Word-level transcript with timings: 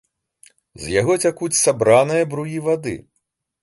З 0.85 0.95
яго 0.95 1.19
цякуць 1.25 1.53
сабраныя 1.63 2.23
бруі 2.35 2.61
вады. 2.71 3.01